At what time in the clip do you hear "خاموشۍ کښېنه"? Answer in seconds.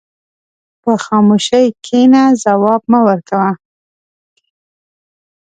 1.05-2.23